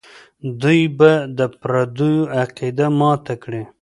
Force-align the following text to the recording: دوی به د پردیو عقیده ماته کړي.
دوی 0.61 0.81
به 0.97 1.11
د 1.37 1.39
پردیو 1.59 2.29
عقیده 2.39 2.87
ماته 2.99 3.35
کړي. 3.43 3.63